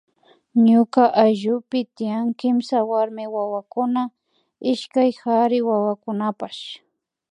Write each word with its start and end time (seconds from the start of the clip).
Ñuka 0.67 1.03
ayllupi 1.23 1.79
tian 1.95 2.25
kimsa 2.39 2.77
warmi 2.89 3.25
wawakuna 3.35 4.01
ishkay 4.71 5.11
kari 5.21 5.59
wawakunapash 5.69 6.61